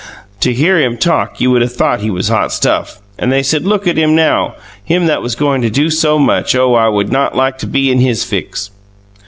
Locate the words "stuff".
2.51-2.99